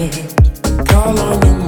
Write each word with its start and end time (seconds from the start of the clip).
Call 0.00 1.20
on 1.20 1.42
you. 1.42 1.59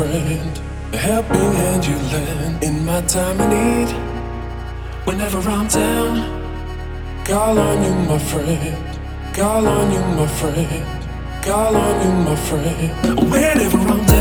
Friend, 0.00 0.60
a 0.92 0.96
helping 0.96 1.52
hand 1.60 1.86
you 1.86 1.96
lend 2.12 2.62
in 2.62 2.84
my 2.84 3.00
time 3.02 3.40
of 3.40 3.48
need. 3.48 3.90
Whenever 5.06 5.40
I'm 5.48 5.68
down, 5.68 6.14
call 7.24 7.58
on 7.58 7.82
you, 7.84 7.94
my 8.08 8.18
friend. 8.18 8.98
Call 9.34 9.66
on 9.66 9.92
you, 9.92 10.00
my 10.18 10.26
friend. 10.26 10.84
Call 11.42 11.76
on 11.76 11.94
you, 12.04 12.12
my 12.28 12.36
friend. 12.36 13.30
Whenever 13.30 13.78
I'm 13.78 14.06
down. 14.06 14.19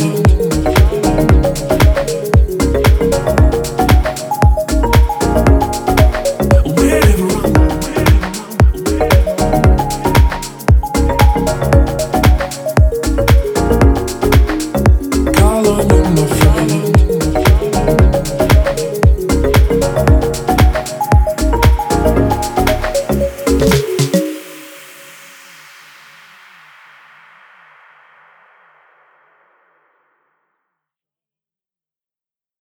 money. 0.00 0.29